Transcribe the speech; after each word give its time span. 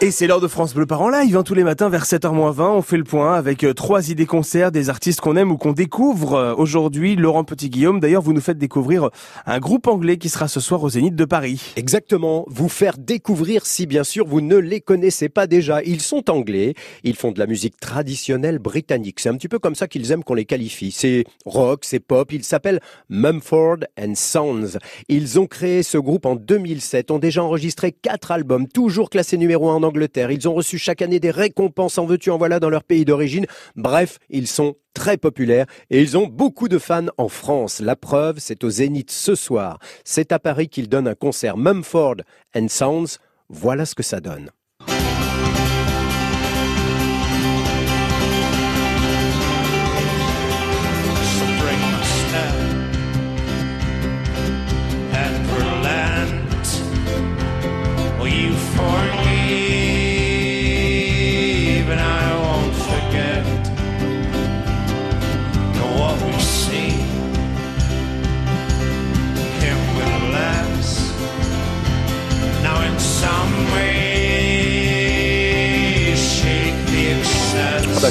Et 0.00 0.12
c'est 0.12 0.28
l'heure 0.28 0.40
de 0.40 0.46
France 0.46 0.74
Bleu 0.74 0.86
Par 0.86 1.02
en 1.02 1.08
live, 1.08 1.36
hein, 1.36 1.42
tous 1.42 1.54
les 1.54 1.64
matins 1.64 1.88
vers 1.88 2.04
7h20, 2.04 2.62
on 2.62 2.82
fait 2.82 2.96
le 2.96 3.02
point 3.02 3.34
avec 3.34 3.64
euh, 3.64 3.74
trois 3.74 4.10
idées 4.10 4.26
concerts 4.26 4.70
des 4.70 4.90
artistes 4.90 5.20
qu'on 5.20 5.34
aime 5.34 5.50
ou 5.50 5.56
qu'on 5.56 5.72
découvre. 5.72 6.34
Euh, 6.34 6.54
Aujourd'hui, 6.54 7.16
Laurent 7.16 7.42
Petit-Guillaume, 7.42 7.98
d'ailleurs 7.98 8.22
vous 8.22 8.32
nous 8.32 8.40
faites 8.40 8.58
découvrir 8.58 9.06
euh, 9.06 9.10
un 9.44 9.58
groupe 9.58 9.88
anglais 9.88 10.16
qui 10.16 10.28
sera 10.28 10.46
ce 10.46 10.60
soir 10.60 10.84
au 10.84 10.88
Zénith 10.88 11.16
de 11.16 11.24
Paris. 11.24 11.72
Exactement, 11.74 12.44
vous 12.46 12.68
faire 12.68 12.96
découvrir 12.96 13.66
si 13.66 13.86
bien 13.86 14.04
sûr 14.04 14.24
vous 14.24 14.40
ne 14.40 14.54
les 14.54 14.80
connaissez 14.80 15.28
pas 15.28 15.48
déjà. 15.48 15.82
Ils 15.82 16.00
sont 16.00 16.30
anglais, 16.30 16.74
ils 17.02 17.16
font 17.16 17.32
de 17.32 17.40
la 17.40 17.48
musique 17.48 17.80
traditionnelle 17.80 18.60
britannique. 18.60 19.18
C'est 19.18 19.30
un 19.30 19.34
petit 19.34 19.48
peu 19.48 19.58
comme 19.58 19.74
ça 19.74 19.88
qu'ils 19.88 20.12
aiment 20.12 20.22
qu'on 20.22 20.34
les 20.34 20.44
qualifie. 20.44 20.92
C'est 20.92 21.24
rock, 21.44 21.80
c'est 21.82 21.98
pop, 21.98 22.30
ils 22.30 22.44
s'appellent 22.44 22.80
Mumford 23.08 23.78
and 24.00 24.14
Sons. 24.14 24.78
Ils 25.08 25.40
ont 25.40 25.48
créé 25.48 25.82
ce 25.82 25.98
groupe 25.98 26.24
en 26.24 26.36
2007, 26.36 27.10
ont 27.10 27.18
déjà 27.18 27.42
enregistré 27.42 27.90
quatre 27.90 28.30
albums, 28.30 28.68
toujours 28.68 29.10
classés 29.10 29.38
numéro 29.38 29.70
1 29.70 29.82
en 29.82 29.87
Ils 30.30 30.48
ont 30.48 30.54
reçu 30.54 30.78
chaque 30.78 31.02
année 31.02 31.20
des 31.20 31.30
récompenses 31.30 31.98
en 31.98 32.06
veux-tu 32.06 32.30
en 32.30 32.38
voilà 32.38 32.60
dans 32.60 32.70
leur 32.70 32.84
pays 32.84 33.04
d'origine. 33.04 33.46
Bref, 33.76 34.18
ils 34.28 34.46
sont 34.46 34.76
très 34.94 35.16
populaires 35.16 35.66
et 35.90 36.00
ils 36.02 36.16
ont 36.16 36.26
beaucoup 36.26 36.68
de 36.68 36.78
fans 36.78 37.06
en 37.16 37.28
France. 37.28 37.80
La 37.80 37.96
preuve, 37.96 38.38
c'est 38.38 38.64
au 38.64 38.70
Zénith 38.70 39.10
ce 39.10 39.34
soir. 39.34 39.78
C'est 40.04 40.32
à 40.32 40.38
Paris 40.38 40.68
qu'ils 40.68 40.88
donnent 40.88 41.08
un 41.08 41.14
concert 41.14 41.56
Mumford 41.56 42.16
and 42.56 42.68
Sons. 42.68 43.18
Voilà 43.48 43.86
ce 43.86 43.94
que 43.94 44.02
ça 44.02 44.20
donne. 44.20 44.50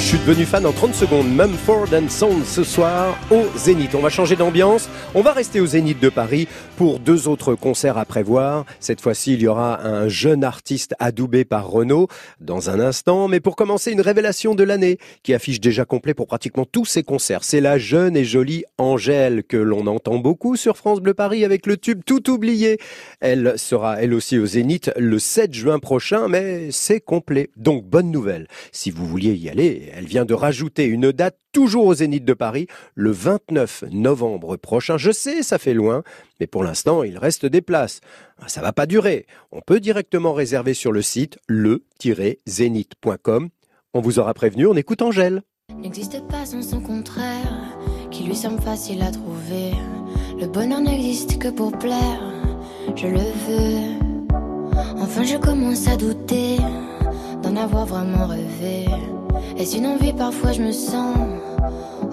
Je 0.00 0.04
suis 0.04 0.18
devenu 0.18 0.44
fan 0.44 0.64
en 0.64 0.72
30 0.72 0.94
secondes. 0.94 1.28
Mumford 1.28 1.88
and 1.92 2.08
Sons 2.08 2.44
ce 2.44 2.62
soir 2.62 3.18
au 3.32 3.44
Zénith. 3.56 3.96
On 3.96 4.00
va 4.00 4.10
changer 4.10 4.36
d'ambiance. 4.36 4.88
On 5.14 5.22
va 5.22 5.32
rester 5.32 5.60
au 5.60 5.66
Zénith 5.66 5.98
de 5.98 6.08
Paris 6.08 6.46
pour 6.76 7.00
deux 7.00 7.26
autres 7.26 7.56
concerts 7.56 7.98
à 7.98 8.04
prévoir. 8.04 8.64
Cette 8.78 9.00
fois-ci, 9.00 9.34
il 9.34 9.42
y 9.42 9.48
aura 9.48 9.84
un 9.84 10.06
jeune 10.08 10.44
artiste 10.44 10.94
adoubé 11.00 11.44
par 11.44 11.68
Renault 11.68 12.06
dans 12.40 12.70
un 12.70 12.78
instant. 12.78 13.26
Mais 13.26 13.40
pour 13.40 13.56
commencer, 13.56 13.90
une 13.90 14.00
révélation 14.00 14.54
de 14.54 14.62
l'année 14.62 14.98
qui 15.24 15.34
affiche 15.34 15.60
déjà 15.60 15.84
complet 15.84 16.14
pour 16.14 16.28
pratiquement 16.28 16.64
tous 16.64 16.84
ses 16.84 17.02
concerts. 17.02 17.42
C'est 17.42 17.60
la 17.60 17.78
jeune 17.78 18.16
et 18.16 18.24
jolie 18.24 18.64
Angèle 18.78 19.42
que 19.42 19.56
l'on 19.56 19.86
entend 19.88 20.18
beaucoup 20.18 20.54
sur 20.54 20.76
France 20.76 21.00
Bleu 21.00 21.14
Paris 21.14 21.44
avec 21.44 21.66
le 21.66 21.76
tube 21.76 22.02
Tout 22.06 22.30
oublié. 22.30 22.78
Elle 23.20 23.54
sera 23.56 24.00
elle 24.00 24.14
aussi 24.14 24.38
au 24.38 24.46
Zénith 24.46 24.92
le 24.96 25.18
7 25.18 25.52
juin 25.54 25.80
prochain, 25.80 26.28
mais 26.28 26.68
c'est 26.70 27.00
complet. 27.00 27.50
Donc 27.56 27.84
bonne 27.84 28.12
nouvelle. 28.12 28.46
Si 28.70 28.92
vous 28.92 29.06
vouliez 29.06 29.34
y 29.34 29.48
aller, 29.48 29.87
elle 29.94 30.06
vient 30.06 30.24
de 30.24 30.34
rajouter 30.34 30.84
une 30.84 31.12
date 31.12 31.38
toujours 31.52 31.86
au 31.86 31.94
Zénith 31.94 32.24
de 32.24 32.34
Paris, 32.34 32.66
le 32.94 33.10
29 33.10 33.84
novembre 33.90 34.56
prochain. 34.56 34.96
Je 34.96 35.10
sais, 35.10 35.42
ça 35.42 35.58
fait 35.58 35.74
loin, 35.74 36.02
mais 36.40 36.46
pour 36.46 36.64
l'instant, 36.64 37.02
il 37.02 37.18
reste 37.18 37.46
des 37.46 37.62
places. 37.62 38.00
Ça 38.46 38.60
va 38.60 38.72
pas 38.72 38.86
durer. 38.86 39.26
On 39.52 39.60
peut 39.60 39.80
directement 39.80 40.32
réserver 40.32 40.74
sur 40.74 40.92
le 40.92 41.02
site 41.02 41.38
le-zénith.com. 41.48 43.48
On 43.94 44.00
vous 44.00 44.18
aura 44.18 44.34
prévenu, 44.34 44.66
on 44.66 44.74
écoute 44.74 45.02
Angèle. 45.02 45.42
N'existe 45.76 46.26
pas 46.28 46.46
son 46.46 46.80
contraire, 46.80 47.76
qui 48.10 48.24
lui 48.24 48.34
semble 48.34 48.60
facile 48.60 49.02
à 49.02 49.10
trouver. 49.10 49.72
Le 50.40 50.46
bonheur 50.46 50.80
n'existe 50.80 51.38
que 51.38 51.48
pour 51.48 51.72
plaire, 51.72 52.22
je 52.96 53.06
le 53.06 53.18
veux. 53.18 53.98
Enfin, 54.98 55.24
je 55.24 55.36
commence 55.36 55.86
à 55.88 55.96
douter 55.96 56.58
d'en 57.42 57.56
avoir 57.56 57.86
vraiment 57.86 58.26
rêvé. 58.26 58.86
Est-ce 59.56 59.76
une 59.76 59.86
envie 59.86 60.12
Parfois, 60.12 60.52
je 60.52 60.62
me 60.62 60.72
sens 60.72 61.16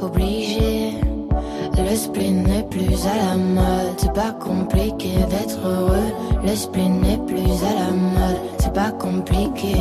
obligée. 0.01 0.91
Le 1.77 1.95
spleen 1.95 2.43
n'est 2.43 2.63
plus 2.63 3.05
à 3.05 3.15
la 3.15 3.37
mode, 3.37 3.93
c'est 3.97 4.13
pas 4.13 4.31
compliqué 4.31 5.09
d'être 5.29 5.59
heureux. 5.65 6.11
Le 6.43 6.55
spleen 6.55 7.01
n'est 7.01 7.17
plus 7.17 7.63
à 7.63 7.73
la 7.73 7.91
mode, 7.91 8.39
c'est 8.59 8.73
pas 8.73 8.91
compliqué. 8.91 9.75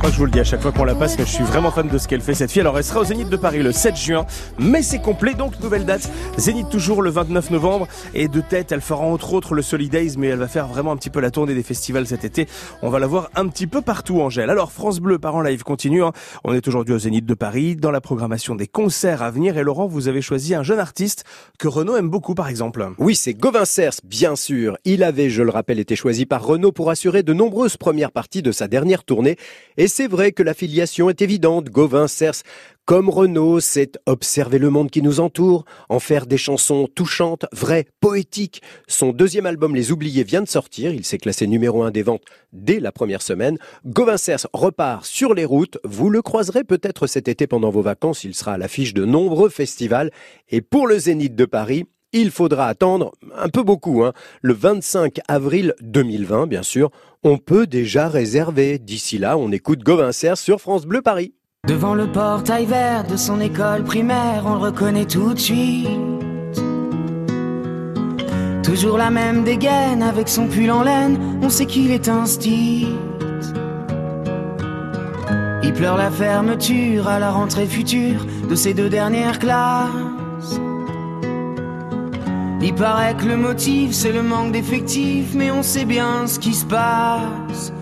Crois 0.00 0.08
que 0.08 0.14
je 0.14 0.20
vous 0.20 0.24
le 0.24 0.30
dis 0.32 0.40
à 0.40 0.44
chaque 0.44 0.62
fois 0.62 0.72
qu'on 0.72 0.84
la 0.84 0.94
passe, 0.94 1.18
mais 1.18 1.26
je 1.26 1.30
suis 1.30 1.44
vraiment 1.44 1.70
fan 1.70 1.86
de 1.86 1.98
ce 1.98 2.08
qu'elle 2.08 2.22
fait 2.22 2.32
cette 2.32 2.50
fille. 2.50 2.62
Alors 2.62 2.78
elle 2.78 2.84
sera 2.84 3.00
au 3.00 3.04
Zénith 3.04 3.28
de 3.28 3.36
Paris 3.36 3.62
le 3.62 3.70
7 3.70 3.94
juin, 3.96 4.24
mais 4.58 4.80
c'est 4.80 4.98
complet, 4.98 5.34
donc 5.34 5.60
nouvelle 5.60 5.84
date. 5.84 6.08
Zénith 6.38 6.70
toujours 6.70 7.02
le 7.02 7.10
29 7.10 7.50
novembre, 7.50 7.86
et 8.14 8.26
de 8.26 8.40
tête, 8.40 8.72
elle 8.72 8.80
fera 8.80 9.04
entre 9.04 9.34
autres 9.34 9.54
le 9.54 9.60
Solidays, 9.60 10.12
mais 10.16 10.28
elle 10.28 10.38
va 10.38 10.48
faire 10.48 10.68
vraiment 10.68 10.92
un 10.92 10.96
petit 10.96 11.10
peu 11.10 11.20
la 11.20 11.30
tournée 11.30 11.54
des 11.54 11.62
festivals 11.62 12.06
cet 12.06 12.24
été. 12.24 12.48
On 12.80 12.88
va 12.88 12.98
la 12.98 13.06
voir 13.06 13.28
un 13.34 13.46
petit 13.48 13.66
peu 13.66 13.82
partout, 13.82 14.22
Angèle. 14.22 14.48
Alors 14.48 14.72
France 14.72 15.00
Bleu 15.00 15.18
par 15.18 15.34
en 15.34 15.42
live 15.42 15.64
continue. 15.64 16.02
hein. 16.02 16.12
On 16.44 16.54
est 16.54 16.66
aujourd'hui 16.66 16.94
au 16.94 16.98
Zénith 16.98 17.26
de 17.26 17.34
Paris, 17.34 17.76
dans 17.76 17.90
la 17.90 18.00
programmation 18.00 18.54
des 18.54 18.68
concerts 18.68 19.22
à 19.22 19.30
venir. 19.30 19.58
Et 19.58 19.62
Laurent, 19.62 19.86
vous 19.86 20.08
avez 20.08 20.22
choisi 20.22 20.54
un 20.54 20.62
jeune 20.62 20.78
artiste 20.78 21.24
que 21.58 21.68
Renaud 21.68 21.96
aime 21.96 22.08
beaucoup, 22.08 22.34
par 22.34 22.48
exemple. 22.48 22.88
Oui, 22.96 23.14
c'est 23.14 23.34
Gauvin 23.34 23.66
Cers, 23.66 24.00
bien 24.04 24.34
sûr. 24.34 24.78
Il 24.86 25.02
avait, 25.04 25.28
je 25.28 25.42
le 25.42 25.50
rappelle, 25.50 25.78
été 25.78 25.94
choisi 25.94 26.24
par 26.24 26.42
Renault 26.42 26.72
pour 26.72 26.88
assurer 26.88 27.22
de 27.22 27.34
nombreuses 27.34 27.76
premières 27.76 28.12
parties 28.12 28.40
de 28.40 28.50
sa 28.50 28.66
dernière 28.66 29.04
tournée. 29.04 29.36
Vrai 30.06 30.32
que 30.32 30.42
l'affiliation 30.42 31.10
est 31.10 31.22
évidente. 31.22 31.70
Gauvin 31.70 32.08
Cers, 32.08 32.42
comme 32.84 33.08
Renault, 33.08 33.60
c'est 33.60 33.98
observer 34.06 34.58
le 34.58 34.70
monde 34.70 34.90
qui 34.90 35.02
nous 35.02 35.20
entoure, 35.20 35.64
en 35.88 36.00
faire 36.00 36.26
des 36.26 36.38
chansons 36.38 36.88
touchantes, 36.92 37.46
vraies, 37.52 37.86
poétiques. 38.00 38.62
Son 38.88 39.12
deuxième 39.12 39.46
album, 39.46 39.76
Les 39.76 39.92
Oubliés, 39.92 40.24
vient 40.24 40.42
de 40.42 40.48
sortir. 40.48 40.92
Il 40.92 41.04
s'est 41.04 41.18
classé 41.18 41.46
numéro 41.46 41.82
un 41.82 41.90
des 41.90 42.02
ventes 42.02 42.24
dès 42.52 42.80
la 42.80 42.92
première 42.92 43.22
semaine. 43.22 43.58
Gauvin 43.86 44.16
Cers 44.16 44.46
repart 44.52 45.04
sur 45.04 45.34
les 45.34 45.44
routes. 45.44 45.78
Vous 45.84 46.10
le 46.10 46.22
croiserez 46.22 46.64
peut-être 46.64 47.06
cet 47.06 47.28
été 47.28 47.46
pendant 47.46 47.70
vos 47.70 47.82
vacances. 47.82 48.24
Il 48.24 48.34
sera 48.34 48.54
à 48.54 48.58
l'affiche 48.58 48.94
de 48.94 49.04
nombreux 49.04 49.50
festivals. 49.50 50.10
Et 50.48 50.60
pour 50.60 50.86
le 50.86 50.98
Zénith 50.98 51.36
de 51.36 51.44
Paris, 51.44 51.86
il 52.12 52.30
faudra 52.30 52.66
attendre 52.66 53.12
un 53.36 53.48
peu 53.48 53.62
beaucoup, 53.62 54.02
hein. 54.04 54.12
le 54.42 54.54
25 54.54 55.20
avril 55.28 55.74
2020, 55.80 56.46
bien 56.46 56.62
sûr. 56.62 56.90
On 57.22 57.38
peut 57.38 57.66
déjà 57.66 58.08
réserver. 58.08 58.78
D'ici 58.78 59.18
là, 59.18 59.36
on 59.36 59.52
écoute 59.52 59.80
Gauvin 59.80 60.12
Cers 60.12 60.38
sur 60.38 60.60
France 60.60 60.86
Bleu 60.86 61.02
Paris. 61.02 61.34
Devant 61.68 61.94
le 61.94 62.10
portail 62.10 62.64
vert 62.64 63.04
de 63.06 63.16
son 63.16 63.40
école 63.40 63.84
primaire, 63.84 64.44
on 64.46 64.54
le 64.54 64.60
reconnaît 64.60 65.04
tout 65.04 65.34
de 65.34 65.38
suite. 65.38 65.88
Toujours 68.62 68.96
la 68.96 69.10
même 69.10 69.44
dégaine 69.44 70.02
avec 70.02 70.28
son 70.28 70.46
pull 70.46 70.70
en 70.70 70.82
laine, 70.82 71.18
on 71.42 71.50
sait 71.50 71.66
qu'il 71.66 71.90
est 71.90 72.10
style. 72.24 72.96
Il 75.62 75.72
pleure 75.74 75.96
la 75.96 76.10
fermeture 76.10 77.08
à 77.08 77.18
la 77.18 77.30
rentrée 77.30 77.66
future 77.66 78.24
de 78.48 78.54
ses 78.54 78.72
deux 78.72 78.88
dernières 78.88 79.38
classes. 79.38 80.09
Il 82.62 82.74
paraît 82.74 83.16
que 83.16 83.24
le 83.24 83.36
motif 83.36 83.92
c'est 83.92 84.12
le 84.12 84.22
manque 84.22 84.52
d'effectifs, 84.52 85.34
mais 85.34 85.50
on 85.50 85.62
sait 85.62 85.86
bien 85.86 86.26
ce 86.26 86.38
qui 86.38 86.52
se 86.52 86.66
passe. 86.66 87.72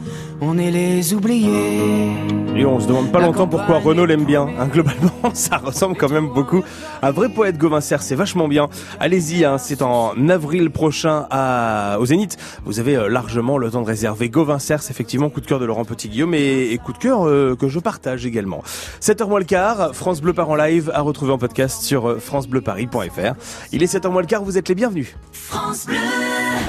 On 0.40 0.56
est 0.56 0.70
les 0.70 1.14
oubliés. 1.14 2.12
Et 2.56 2.64
on 2.64 2.78
se 2.78 2.86
demande 2.86 3.10
pas 3.10 3.20
longtemps 3.20 3.48
pourquoi 3.48 3.78
Renaud 3.78 4.06
l'aime 4.06 4.24
bien. 4.24 4.48
Hein, 4.58 4.66
globalement, 4.66 5.10
ça 5.32 5.56
ressemble 5.58 5.96
quand 5.96 6.10
même 6.10 6.28
beaucoup 6.28 6.62
à 7.02 7.08
un 7.08 7.10
vrai 7.10 7.28
poète 7.28 7.58
Gauvin 7.58 7.80
Serre. 7.80 8.02
C'est 8.02 8.14
vachement 8.14 8.46
bien. 8.46 8.68
Allez-y, 9.00 9.44
hein, 9.44 9.58
c'est 9.58 9.82
en 9.82 10.28
avril 10.28 10.70
prochain 10.70 11.26
à, 11.30 11.98
au 11.98 12.06
Zénith. 12.06 12.36
Vous 12.64 12.78
avez 12.78 12.96
euh, 12.96 13.08
largement 13.08 13.58
le 13.58 13.70
temps 13.70 13.82
de 13.82 13.86
réserver 13.86 14.28
Gauvin 14.28 14.58
Serre. 14.58 14.82
C'est 14.82 14.92
effectivement 14.92 15.28
coup 15.28 15.40
de 15.40 15.46
cœur 15.46 15.58
de 15.58 15.64
Laurent 15.64 15.84
Petit-Guillaume 15.84 16.34
et, 16.34 16.72
et 16.72 16.78
coup 16.78 16.92
de 16.92 16.98
cœur 16.98 17.26
euh, 17.26 17.56
que 17.56 17.68
je 17.68 17.80
partage 17.80 18.24
également. 18.24 18.62
7h 19.00 19.28
moins 19.28 19.40
le 19.40 19.44
quart, 19.44 19.94
France 19.94 20.20
Bleu 20.20 20.32
Part 20.32 20.50
en 20.50 20.56
live 20.56 20.90
à 20.94 21.00
retrouver 21.00 21.32
en 21.32 21.38
podcast 21.38 21.82
sur 21.82 22.08
euh, 22.08 22.18
francebleuparis.fr. 22.18 23.34
Il 23.72 23.82
est 23.82 23.92
7h 23.92 24.10
moins 24.10 24.22
le 24.22 24.28
quart, 24.28 24.44
vous 24.44 24.56
êtes 24.56 24.68
les 24.68 24.74
bienvenus. 24.76 25.16
France 25.32 25.86
Bleu. 25.86 25.96